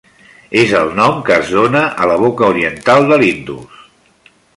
[0.59, 3.85] És el nom que es dóna a la boca oriental de l'Indus.